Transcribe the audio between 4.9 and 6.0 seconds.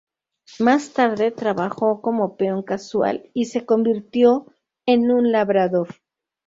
un labrador.